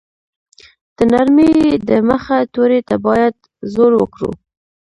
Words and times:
د 0.95 0.97
نرمې 1.11 1.49
ی 1.63 1.67
د 1.87 1.89
مخه 2.09 2.37
توري 2.53 2.79
ته 2.87 2.95
باید 3.05 3.35
زور 3.73 3.91
ورکړو. 3.97 4.31